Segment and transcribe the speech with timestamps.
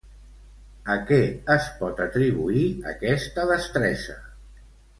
[0.93, 1.19] A què
[1.57, 4.21] es pot atribuir aquesta destresa?